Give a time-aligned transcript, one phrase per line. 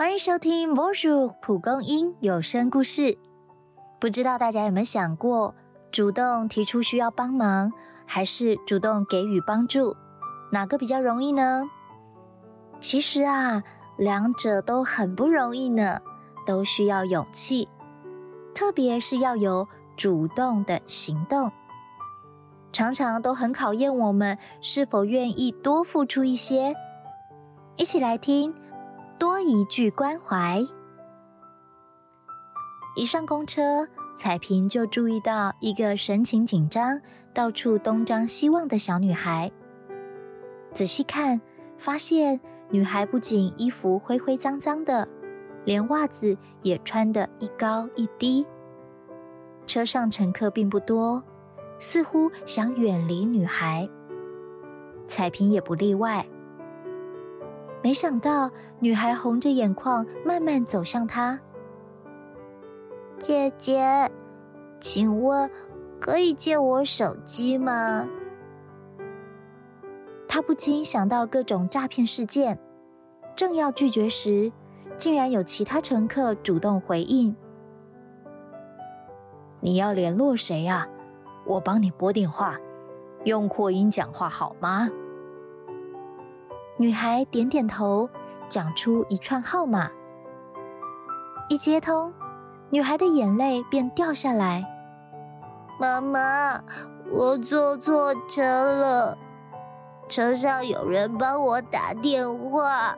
[0.00, 3.02] 欢迎收听《魔术蒲公英有声故事》。
[3.98, 5.54] 不知道大家有没有想过，
[5.92, 7.70] 主动提出需要帮忙，
[8.06, 9.94] 还是主动给予帮助，
[10.52, 11.68] 哪个比较容易呢？
[12.80, 13.62] 其实啊，
[13.98, 15.98] 两者都很不容易呢，
[16.46, 17.68] 都需要勇气，
[18.54, 21.52] 特别是要有主动的行动，
[22.72, 26.74] 常常都很考验我们是否愿意多付出一些。
[27.76, 28.54] 一起来听。
[29.42, 30.62] 一句关怀。
[32.96, 33.86] 一上公车，
[34.16, 37.00] 彩萍就注意到一个神情紧张、
[37.32, 39.50] 到处东张西望的小女孩。
[40.74, 41.40] 仔细看，
[41.78, 42.40] 发现
[42.70, 45.08] 女孩不仅衣服灰灰脏脏的，
[45.64, 48.46] 连袜子也穿得一高一低。
[49.66, 51.22] 车上乘客并不多，
[51.78, 53.88] 似乎想远离女孩。
[55.06, 56.26] 彩萍也不例外。
[57.82, 61.40] 没想到，女孩红着眼眶，慢慢走向他。
[63.18, 64.10] 姐姐，
[64.78, 65.50] 请问
[65.98, 68.06] 可以借我手机吗？
[70.28, 72.58] 他不禁想到各种诈骗事件，
[73.34, 74.52] 正要拒绝时，
[74.96, 77.34] 竟然有其他乘客主动回应
[79.60, 80.86] ：“你要联络谁呀？
[81.46, 82.58] 我帮你拨电话，
[83.24, 84.90] 用扩音讲话好吗？”
[86.80, 88.08] 女孩点点头，
[88.48, 89.90] 讲出一串号码。
[91.50, 92.10] 一接通，
[92.70, 94.64] 女孩的眼泪便掉下来。
[95.78, 96.64] 妈妈，
[97.10, 99.18] 我坐错车了，
[100.08, 102.96] 车上有人帮我打电话。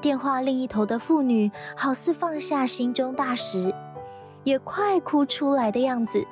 [0.00, 3.74] 电话另一头的妇女好似放下心中大石，
[4.44, 6.24] 也快哭出来的样子。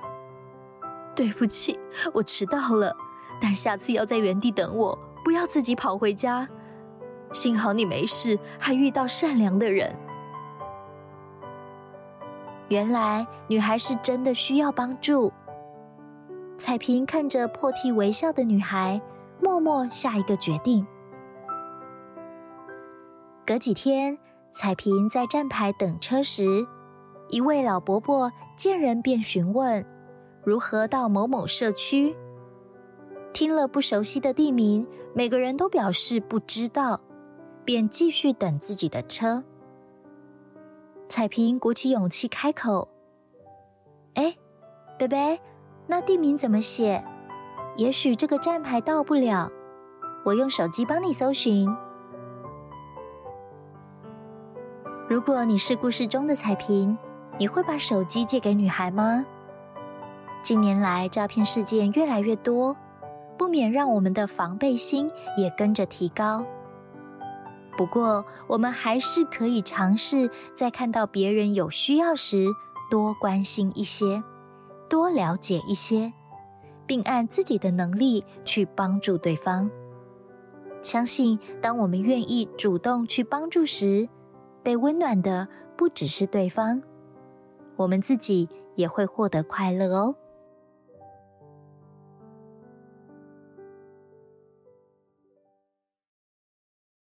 [1.16, 1.76] 对不起，
[2.14, 2.94] 我迟到了，
[3.40, 4.96] 但下次要在原地等我。
[5.28, 6.48] 不要自己跑回家。
[7.34, 9.94] 幸好你没事，还遇到善良的人。
[12.68, 15.30] 原来女孩是真的需要帮助。
[16.56, 19.02] 彩萍看着破涕为笑的女孩，
[19.38, 20.86] 默默下一个决定。
[23.46, 24.18] 隔几天，
[24.50, 26.66] 彩萍在站牌等车时，
[27.28, 29.84] 一位老伯伯见人便询问
[30.42, 32.16] 如何到某某社区。
[33.38, 34.84] 听了不熟悉的地名，
[35.14, 37.00] 每个人都表示不知道，
[37.64, 39.44] 便继续等自己的车。
[41.08, 42.88] 彩萍鼓起勇气开口
[44.18, 44.36] ：“哎，
[44.98, 45.40] 贝贝，
[45.86, 47.04] 那地名怎么写？
[47.76, 49.48] 也许这个站牌到不了，
[50.24, 51.72] 我用手机帮你搜寻。
[55.08, 56.98] 如果你是故事中的彩萍，
[57.38, 59.24] 你会把手机借给女孩吗？
[60.42, 62.76] 近年来诈骗事件越来越多。”
[63.38, 66.44] 不免让我们的防备心也跟着提高。
[67.76, 72.48] 不过，我们还是可以尝试在看到别人有需要时，
[72.90, 74.22] 多关心一些，
[74.88, 76.12] 多了解一些，
[76.86, 79.70] 并按自己的能力去帮助对方。
[80.82, 84.08] 相信，当我们愿意主动去帮助时，
[84.64, 85.46] 被温暖的
[85.76, 86.82] 不只是对方，
[87.76, 90.16] 我们自己也会获得快乐哦。